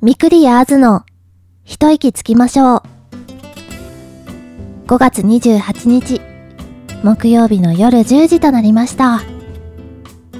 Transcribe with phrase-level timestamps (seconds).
[0.00, 1.04] ミクリアーズの
[1.64, 2.82] 一息つきましょう。
[4.86, 6.20] 5月28日、
[7.02, 9.22] 木曜日の夜10時となりました。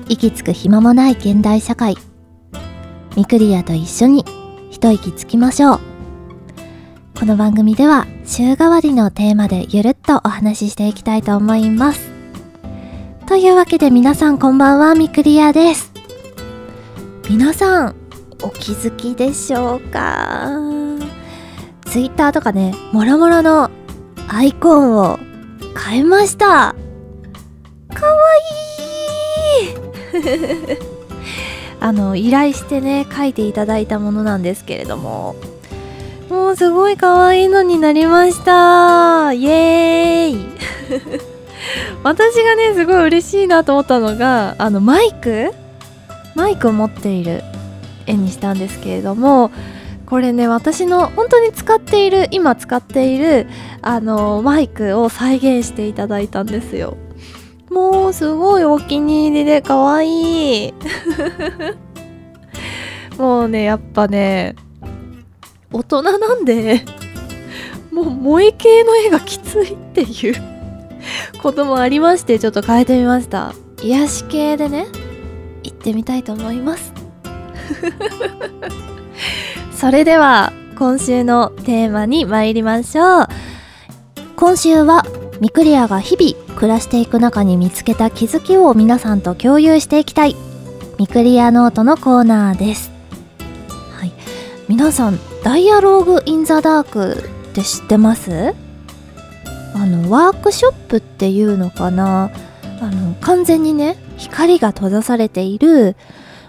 [0.08, 1.96] 息つく暇もない現代社会。
[3.16, 4.24] ミクリアと一緒に
[4.71, 5.80] 一息つきましょう。
[7.18, 12.12] この番組では週替わりのテーマでゆるっとお話ししていきたいと思います。
[13.27, 15.93] というわけで皆さんこんばんは、ミクリアです。
[17.29, 17.97] 皆さん、
[18.43, 20.48] お気づきでしょうか？
[21.86, 23.71] ツイッターとかね、もろもろの
[24.29, 25.18] アイコンを
[25.89, 26.75] 変えました。
[27.95, 28.17] かわ
[29.62, 30.79] いい！
[31.81, 35.34] あの、依頼してね、書いていただいたものなんですけれども、
[36.28, 39.33] もうすごい可愛いのになりました。
[39.33, 40.48] イエーイ！
[42.05, 45.53] 私がね、すごい嬉しいなと思ったのが、あの、マイク？
[46.34, 47.42] マイクを持っている
[48.08, 49.50] 絵にしたんですけれども
[50.06, 53.47] これね私の本当に使っている今使っている
[53.83, 56.97] あのマイクを再現していただいたんですよ。
[57.70, 60.75] もうすごいお気に入りで可愛い。
[63.19, 64.56] もうねやっぱね
[65.70, 66.83] 大人なんで
[67.92, 70.34] もう萌え系の絵がきついっていう
[71.42, 73.53] こともありましてちょっと変えてみました。
[73.83, 74.86] 癒し系でね
[75.62, 76.98] 行ってみたいと思います。
[79.72, 83.28] それでは今週のテーマに参りましょう。
[84.36, 85.05] 今週は
[85.41, 90.36] ミクリアが日々暮らしていく中に見つけた気づきを皆さんと共有していきたい。
[90.98, 92.91] ミクリアノートのコーナーです。
[93.98, 94.12] はい。
[94.69, 98.55] 皆さんダイアローグ・イン・ザ・ダークって知ってます？
[99.74, 102.30] あのワークショップっていうのかな？
[102.80, 105.96] あの完全にね光が閉ざされている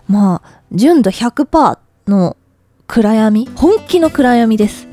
[0.07, 2.37] まあ純度100%の
[2.85, 4.87] 暗闇本気の暗闇です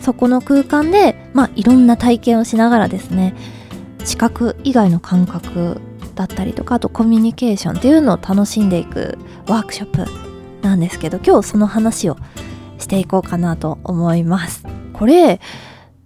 [0.00, 3.34] そこの空間でまあいろんな体験をしながらですね
[4.04, 5.80] 視覚以外の感覚
[6.14, 10.10] だったりとかあとコミュニケーションっていうのを楽しんでいくワークショップ
[10.62, 12.16] なんですけど今日その話を
[12.78, 15.40] していこうかなと思いますこれ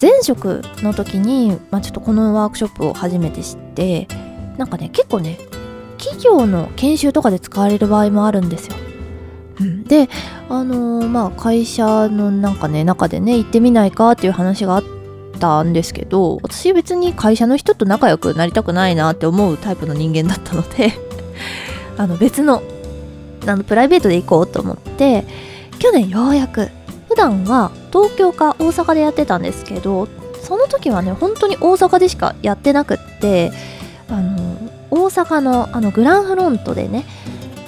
[0.00, 4.08] 前職の時に、まあ、ちょっとこのワークショップを初めて知って
[4.56, 5.38] なんかね結構ね
[5.98, 8.76] 企業の研修とかで使われる場合もあるんですよ。
[9.60, 10.08] うん、で
[10.48, 14.84] あのー、まあ会社のなんかね中でね行ってみないかっていう話があっ
[15.38, 20.92] たんですけど私別に会社の人と仲良くなりたくないなって思うタイプの人間だったので
[21.96, 22.62] あの別の
[23.46, 25.24] あのプライベートで行こうと思って
[25.78, 26.68] 去年ようやく
[27.08, 30.08] 普段は東京か大阪でやってたんですけど
[30.42, 33.50] その時はね本当に大阪でしかやってなくって
[34.08, 34.56] あの
[34.90, 37.04] 大阪のあのグランフロントでね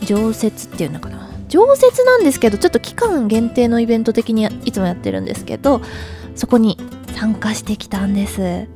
[0.04, 1.08] 常設っていうのか
[1.52, 5.82] 常設なんですけどちょっと期間限定のイベント的にいつもやってるんですけど
[6.34, 6.78] そこに
[7.14, 8.68] 参加してきたんです。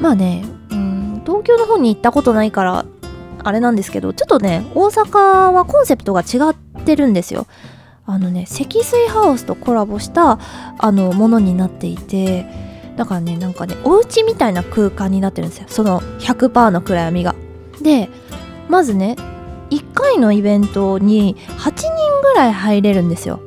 [0.00, 2.84] まあねうん東京の方に行ったことないから
[3.42, 7.48] あれなんですけどちょっとね大阪はコンセプトが違ってるんですよ。
[8.06, 10.38] あのね積水ハウスとコラボした
[10.78, 12.46] あのものになっていて
[12.96, 15.66] だからねなんかねお家みたいな空間になってるんですよ。
[15.66, 17.34] その100%の暗闇が。
[17.82, 18.08] で
[18.68, 19.16] まずね
[19.70, 21.77] 1回のイベントに8
[22.38, 23.40] らい入れるんですよ。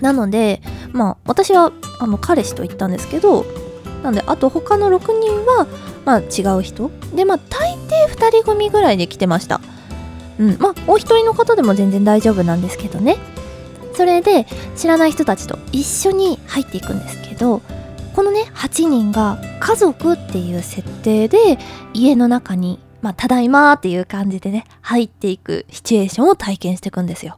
[0.00, 0.60] なので
[0.92, 3.44] まあ私はあの彼氏と行ったんですけど
[4.02, 5.66] なんであと他の6人は
[6.04, 6.90] まあ違う人。
[7.14, 9.60] でまあ大抵2人組ぐらいで来てました。
[10.38, 13.16] うんまあお一人の方でも全然大丈夫なんですけどね。
[13.94, 17.60] それで知らない人たちと一緒に入っていくんですけど
[18.14, 21.58] このね8人が家族っていう設定で
[21.92, 27.36] 家の中にまあ、ただいまっていう感じでね、入っていくシチュエーションを体験していくんですよ。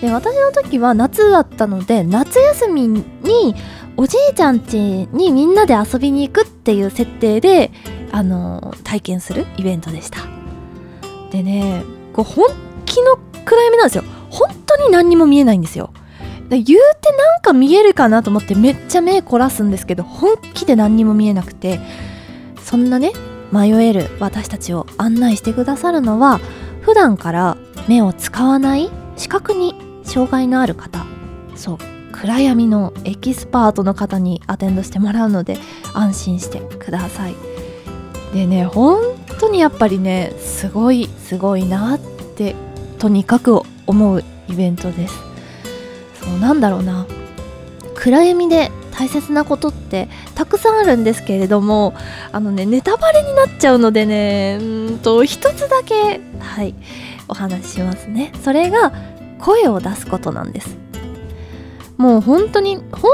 [0.00, 3.04] で、私の時は夏だったので、夏休みに
[3.96, 7.70] おじいちゃん家にみんなで遊びに行くっていう設定で、
[8.12, 10.20] あの、体験するイベントでした。
[11.30, 11.82] でね、
[12.12, 12.46] こう本
[12.84, 14.04] 気の暗闇なんですよ。
[14.30, 15.90] 本当に何にも見えないんですよ。
[16.50, 16.74] 言うて
[17.12, 21.78] なんか見えるかなと思ってめっちゃ目凝らすんですけど本気で何にも見えなくて
[22.62, 23.12] そんなね
[23.52, 26.40] 迷える私たちを案内してくださるのは
[26.80, 31.06] 普段から目を使わない視覚に障害のある方
[31.54, 31.78] そう
[32.12, 35.58] 暗闇のエキスパートの方にアテンドしてもらうので
[35.94, 37.36] 安心してください。
[38.34, 38.98] でね本
[39.38, 42.00] 当にやっぱりねすごいすごいなっ
[42.36, 42.56] て
[42.98, 45.14] とにかく思うイベントです。
[46.22, 47.06] そうなんだろうな。
[47.94, 51.94] 暗闇で大切なことってたくさんあるんですけれども
[52.32, 54.64] あのねネタバレになっちゃうのでねう
[54.94, 56.74] んと一つだけはい
[57.28, 58.32] お話ししますね。
[58.42, 58.92] それが
[59.38, 60.76] 声を出すことなんです。
[61.96, 63.10] もう本当に本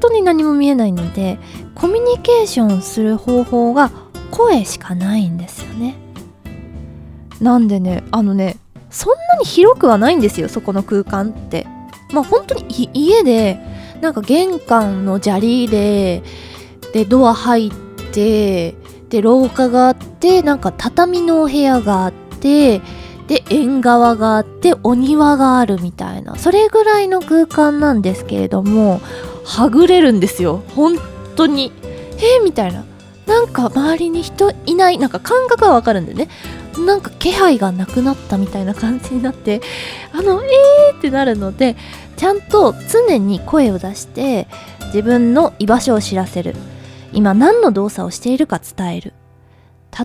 [0.00, 1.38] 当に何も見えないので
[1.74, 3.90] コミュニケーションする方法が
[4.30, 5.96] 声しかないんですよね。
[7.40, 8.56] なんでねあのね
[8.90, 11.66] そんなに広くはないんですよそこの空間って。
[12.12, 13.58] まあ本当に家で
[14.00, 16.22] なんか玄関の砂利で
[16.92, 17.70] でドア入っ
[18.12, 18.74] て
[19.08, 22.80] で廊下があってなんか畳のお部屋があって
[23.28, 26.36] で縁側があってお庭があるみたいな。
[26.36, 29.00] それぐらいの空間なんですけれども
[29.44, 30.62] はぐれるんですよ。
[30.74, 30.96] 本
[31.34, 31.72] 当に。
[32.18, 32.84] えー、みたいな。
[33.26, 34.98] なんか周りに人いない。
[34.98, 36.28] なんか感覚はわかるんでね。
[36.78, 39.62] なんか気配がなくなったみたいな感じになって
[40.12, 41.74] あのえーってなるので
[42.18, 44.46] ちゃんと常に声を出して
[44.88, 46.54] 自分の居場所を知らせる。
[47.12, 49.14] 今何の動作をしているか伝える。
[49.98, 50.04] 例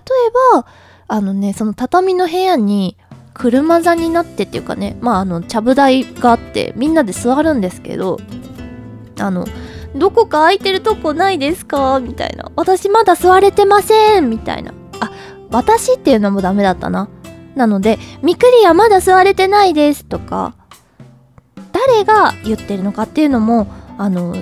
[0.54, 0.66] ば
[1.08, 2.96] あのねその畳の部屋に
[3.34, 8.18] 車座になってっていうかねまああのちゃぶ台があってみんなで座るんですけど
[9.18, 9.46] あの
[9.94, 12.00] どこか空いてるとこないですか？
[12.00, 15.12] みたいな私まだ座れてませんみたいなあ
[15.50, 17.08] 私っていうのもダメだったな
[17.54, 20.54] なのでミクリアまだ座れてないですとか
[21.72, 23.66] 誰が言ってるのかっていうのも
[23.98, 24.34] あの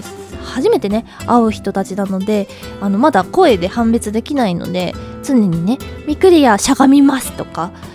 [0.45, 2.49] 初めてね会う人たちなので
[2.81, 7.73] あのまだ声で判別できないので常にね「ミクリアしゃがみます」とか「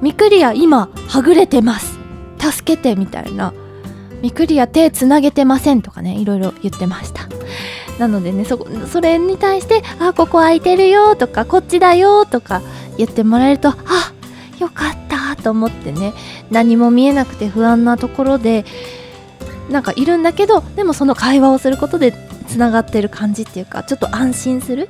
[0.00, 1.98] ミクリア今はぐれてます」
[2.40, 3.52] 「助けて」みたいな
[4.22, 7.28] 「ミクリア手つなげてません」とかねいろいろ言ってました。
[7.98, 12.62] なのでねそそれに対して「あここ空いてるよ」とか「こっちだよ」とか
[12.96, 13.74] 言ってもらえると「あ
[14.58, 16.14] よかった」と思ってね
[16.50, 18.64] 何も見えなくて不安なところで
[19.70, 22.14] なんかいるんだけどでもその会話をすることで
[22.48, 24.88] つながってる感じっていうかちょっと安心する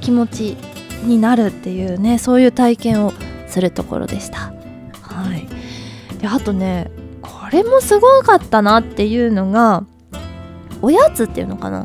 [0.00, 0.56] 気持ち
[1.04, 3.12] になるっていうねそういう体験を
[3.56, 4.52] するところでした。
[5.00, 5.48] はい、
[6.18, 6.90] であとね
[7.22, 9.82] これもすごかったなっていうのが
[10.82, 11.82] おやつっていうのかな。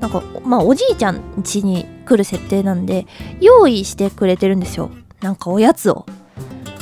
[0.00, 3.06] なんかまあおじいちゃん家に来る設定なんで
[3.40, 4.90] 用意してくれてるんですよ。
[5.20, 6.04] なんかおやつを。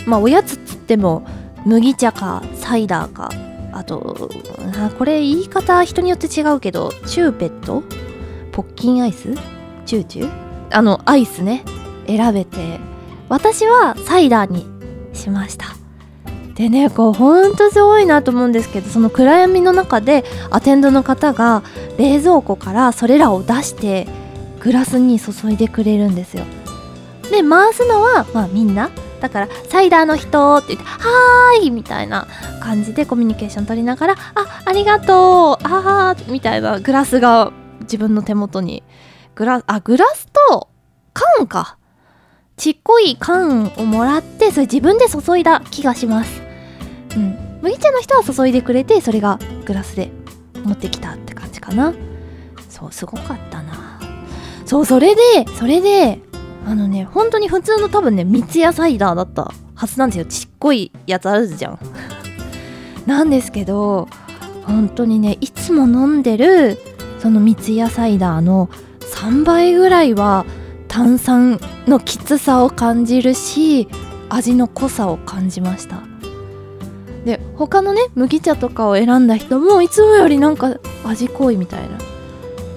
[0.06, 1.26] まあおやつっつっても
[1.66, 3.28] 麦茶かサイダーか
[3.74, 4.30] あと
[4.96, 7.82] これ言い方人によって違うけどチューペット？
[8.50, 9.34] ポッキンアイス？
[9.84, 10.30] チューチュー？
[10.70, 11.66] あのアイスね。
[12.06, 12.80] 選べて
[13.32, 14.66] 私はサイダーに
[15.16, 15.64] しました。
[16.54, 21.62] でねこうほんとすごいなと思うんですけどその暗闇の中でアテンドの方が
[21.96, 24.06] 冷蔵庫からそれらを出して
[24.60, 26.44] グラスに注いでくれるんですよ。
[27.30, 28.90] で回すのはまあみんな。
[29.20, 32.26] だからサイダーの人って言ってはーいみたいな
[32.60, 37.50] 感じでコミュニケーション取りながらあありがとうあーみたいなグラスが
[37.80, 38.82] 自分の手元に。
[39.34, 40.68] グラあグラスと
[41.14, 41.78] 缶か。
[42.56, 46.42] ちっこい缶をもらってそれ自分で注いだ気がします。
[47.16, 47.58] うん。
[47.62, 50.10] 麦茶の人は注いでくれてそれがグラスで
[50.64, 51.94] 持ってきたって感じかな。
[52.68, 54.00] そうすごかったな。
[54.66, 55.20] そうそれで
[55.58, 56.20] それで
[56.66, 60.24] あのね本当に普通の多分ね三ツ矢サイダーだったはずなんですよ。
[60.24, 61.78] ちっこいやつあるじゃん。
[63.06, 64.08] なんですけど
[64.66, 66.78] 本当にねいつも飲んでる
[67.18, 68.68] その三ツ矢サイダーの
[69.00, 70.44] 3倍ぐらいは
[70.88, 73.88] 炭酸のきつさを感じるし
[74.28, 76.00] 味の濃さを感じました。
[77.24, 81.98] で他のね麦茶とかを選んだ人もいつもよりなんか味濃いみたいな。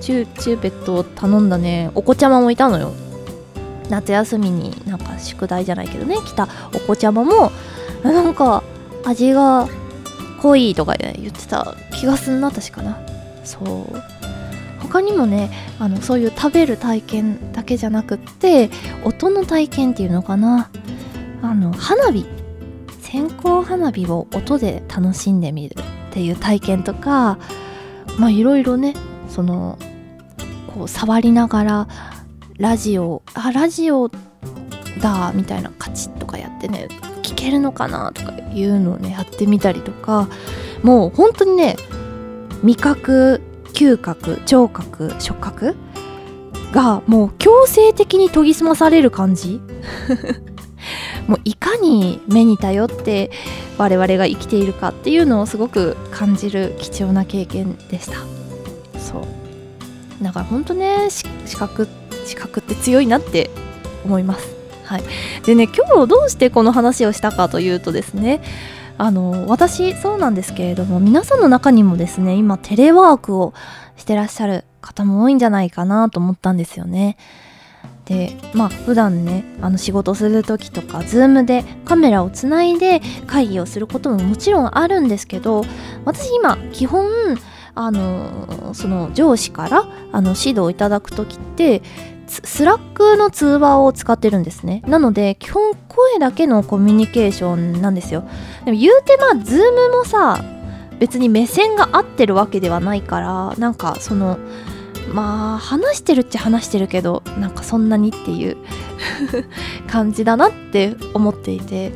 [0.02, 1.90] チューチューペットを頼んだね。
[1.96, 2.94] お子ちゃまもいたのよ。
[3.90, 7.52] 夏休みになんか宿題じゃないけどね来たお子ちゃまも
[8.04, 8.64] なんか
[9.04, 9.68] 味が
[10.42, 13.00] 濃いとか、言ってた気がすんな確かな。
[13.44, 13.66] そう。
[14.96, 18.70] 他にもねあのそういう食べる体験だけじゃなくって
[19.04, 20.70] 音の体験っていうのかな。
[21.42, 22.26] あの花火。
[23.02, 25.76] 線香花火を音で楽しんでみる
[26.10, 27.38] っていう体験とか
[28.18, 28.94] まあいろいろね
[29.30, 29.78] その
[30.74, 31.88] こう触りながら
[32.58, 34.10] ラジオあラジオ
[35.00, 36.88] だみたいなカチッとかやってね
[37.22, 40.28] 聞けるのかなとかいうのをねやってみたりとか
[40.84, 41.78] もう本当にね
[42.64, 43.42] 味覚
[43.76, 45.76] 嗅覚聴覚触覚
[46.72, 49.62] がもう強制的に研ぎ澄まされる感じ？
[51.28, 53.32] もういかに目に頼って
[53.78, 58.18] 我々が生きているかっていうのをすごく感じる貴重な経験でした。
[59.00, 60.24] そう。
[60.24, 63.50] だから本当ね視覚って資格って強いなって
[64.04, 64.56] 思います。
[64.84, 65.04] はい、
[65.46, 68.42] でね今日どうしてこの話をしたかというとですね
[68.98, 73.54] あの私そうなんですけれども皆さんの中にもですね今テレワークを
[73.98, 77.18] してらっしゃる方も多いんじゃないかなと思ったんですよね。
[78.06, 85.64] でまあ普段ねあの仕事する時とか Zoom でカメラをつないで会議をすることももちろんあるんですけど
[86.06, 87.10] 私今基本
[87.74, 91.82] あのその上司からあの指導をいただく時って
[92.28, 94.82] Slack の通話を使ってるんですね。
[94.88, 98.24] なので基本声だけのコミュニケーションなんですよ。
[98.66, 100.44] でも言うてまあ Zoom もさ
[101.00, 104.38] 別に目線が合ってるわけではないからなんかその
[105.14, 108.58] まあ話してるっちゃ話してるけどなんかそんなにっていう
[109.88, 111.94] 感じだなって思っていて。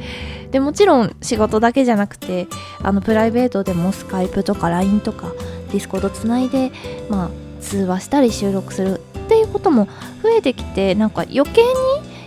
[0.49, 2.47] でもちろん仕事だけじゃなくて
[2.81, 5.31] あのプライベートでも Skype とか LINE とか
[5.71, 6.71] Discord つないで
[7.07, 7.29] まあ
[7.61, 9.87] 通話したり収録するっていうことも
[10.23, 11.61] 増えてきてなんか余計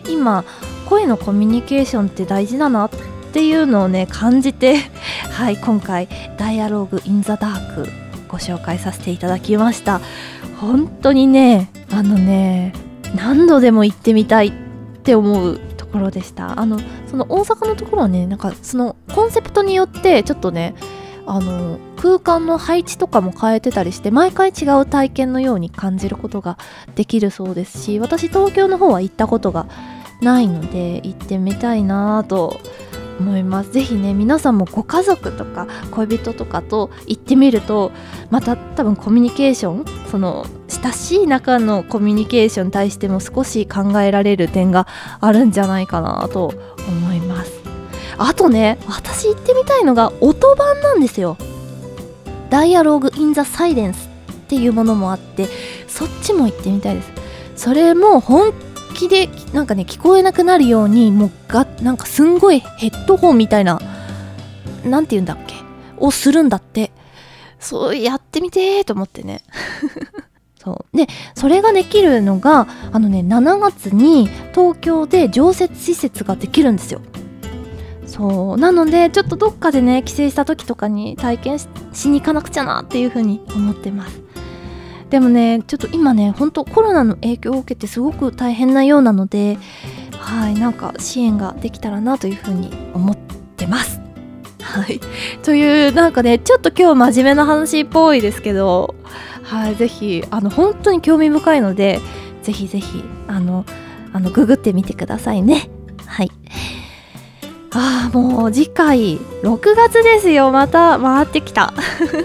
[0.07, 0.45] に今
[0.89, 2.91] 声のコミュニケーションって大事だなっ
[3.33, 4.77] ていうのをね感じて
[5.33, 7.89] はい今回「ダイアローグ・イン・ザ・ダーク」
[8.31, 10.01] ご紹介させていただきました。
[10.59, 12.73] 本当にねあのね
[13.17, 14.53] 何度でも行ってみたいっ
[15.03, 16.59] て思うところでした。
[16.59, 16.79] あの
[17.11, 20.75] その大阪のところはねなんかそのコンセプトによってちょっとね
[21.27, 26.59] あの空間の配置とかも変えてたりして毎回違う体験のように感じることが
[26.97, 29.69] できるそうですし私東京の方は行ったことが
[30.21, 30.49] ない。
[30.49, 31.85] ので行ってみたい。
[31.85, 32.61] なと
[33.21, 33.45] 思い。
[33.45, 37.93] ますぜひね皆さんもご家族とか恋人とかと行ってみると
[38.31, 41.27] また多分コミュニケーションその親しい。
[41.29, 44.89] 中のコミュニケーションに対しても少し考えられる点が
[45.21, 45.87] あるんじゃない。
[45.87, 46.53] かなと
[46.89, 47.21] 思い。
[47.21, 47.53] ます
[48.19, 49.85] あとね私行ってみたい。
[49.85, 51.37] のが音版なんですよ
[52.53, 55.49] ダイアログ・イン・ザ・サイレンスっていうものもあって
[55.89, 57.11] そっちも行ってみたいです。
[57.57, 58.53] それも本
[58.95, 63.81] 気でなんかね聞こえなくなるようにもうがなんかすんごいヘッドホンみたいな
[64.85, 65.55] 何て言うんだっけ？
[65.97, 66.93] をするんだって。
[67.59, 69.41] そうやってみてーと思ってね。
[70.63, 70.97] そう。
[70.97, 77.01] でそれができるのがあのね7月に東京で常設施設ができるんですよ。
[78.07, 78.57] そう。
[78.59, 81.69] なのでちょっとどっかでね帰省した時とかに体験し
[82.09, 84.23] に行かなくちゃなっていうふうに思ってます。
[85.11, 89.59] でもねちょっと今ねほんとコロナの影響を受けてすごく大変なようなので
[90.19, 93.17] はいなんか支援ができたらなというふうに思っ
[93.57, 94.01] てます。
[94.63, 95.01] はい。
[95.45, 98.95] というなんかねちょっと今日真面目な話っぽいですけど
[99.43, 102.01] はいぜひあの本当に興味深いので
[102.43, 103.65] ぜひぜひあの
[104.13, 105.69] あのググってみてくださいね。
[107.75, 110.51] ああもう次回6月ですよ。
[110.51, 111.73] また回ってきた。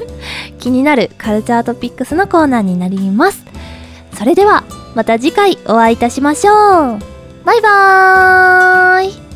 [0.60, 3.46] 気になるカルチャートピックスのコーナーになります。
[4.13, 4.63] それでは
[4.96, 7.00] また次回お会いいたしましょう。
[7.46, 9.27] バイバーイ。